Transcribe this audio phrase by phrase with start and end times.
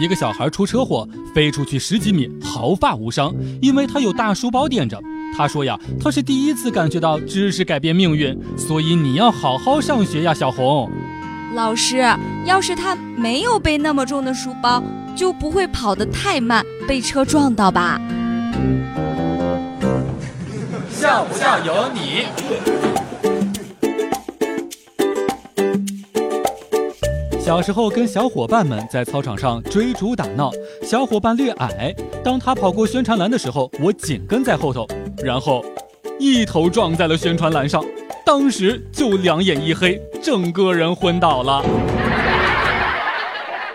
[0.00, 4.98] 一个小孩出车祸，飞出去十几米，毫发无伤，因为他有大书包垫着。
[5.36, 10.90] 他说呀，他是第一次感觉到知识改变命运，所以你要好好上学呀，小红。
[11.54, 11.98] 老师，
[12.46, 14.82] 要是他没有背那么重的书包，
[15.14, 18.00] 就不会跑得太慢，被车撞到吧？
[20.90, 22.89] 笑不笑由你。
[27.40, 30.52] 小时候跟小伙伴们在操场上追逐打闹，
[30.82, 31.92] 小伙伴略矮，
[32.22, 34.86] 当他跑过宣传栏的时候，我紧跟在后头，
[35.24, 35.64] 然后
[36.18, 37.82] 一头撞在了宣传栏上，
[38.26, 41.64] 当时就两眼一黑，整个人昏倒了。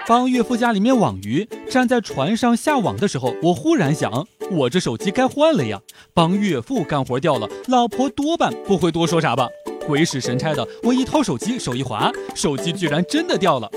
[0.07, 5.81] 帮岳父家里面网鱼，站在船上下网的时候，我忽然想，我这手机该换了呀。
[6.13, 9.49] 帮岳父干活掉了，老婆多半不会多说啥吧。
[9.85, 13.69] 鬼使神差的，我一掏手机，手一滑，手机居然真的掉了，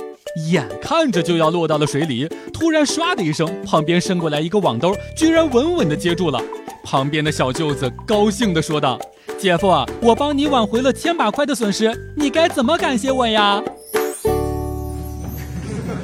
[0.50, 6.40] 眼看着就要落到了水里，突然唰的一声，旁边伸过来一个网兜，居然稳稳的接住了。
[6.82, 8.98] 旁边的小舅子高兴的说道
[9.38, 9.68] ：“姐夫，
[10.00, 13.62] 我帮你挽回了千把块的损失，你该怎么感谢我呀？”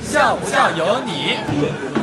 [0.04, 1.93] 笑不笑由你。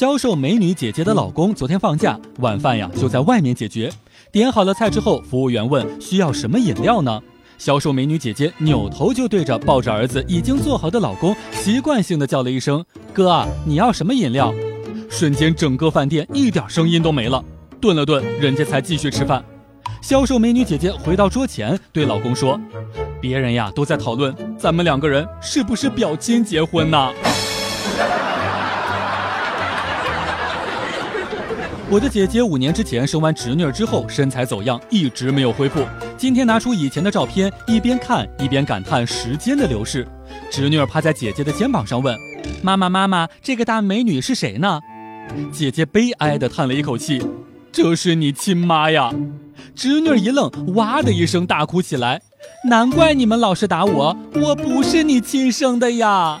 [0.00, 3.92] 销售美女姐姐的老公昨天放假，晚饭呀就在外面解决。
[4.32, 7.20] 点好了菜之后，服务员问需要什么饮料呢？
[7.58, 14.54] 销售美女姐姐扭头就对着抱着儿子已经做好的老公，习惯性的叫了一声：“哥啊，你要什么饮料？”
[15.10, 17.44] 瞬间整个饭店一点声音都没了。
[17.78, 19.44] 顿了顿，人家才继续吃饭。
[20.00, 22.58] 销售美女姐姐回到桌前，对老公说
[23.20, 27.10] ：“别人呀都在讨论咱们两个人是不是表亲结婚呢？”
[31.92, 35.84] 我的姐姐五年之前生完侄女之后，身材走样，一直没有恢复。
[36.16, 40.06] 今天拿出以前的照片，一边看一边感叹时间的流逝。
[40.52, 42.16] 侄女趴在姐姐的肩膀上问
[42.62, 44.78] ：“妈妈，妈妈，这个大美女是谁呢？”
[45.50, 47.20] 姐姐悲哀地叹了一口气
[47.72, 49.12] ：“这是你亲妈呀！”
[49.74, 52.22] 侄女一愣，哇的一声大哭起来
[52.70, 56.40] ：“难怪你们老是打我，我不是你亲生的呀！”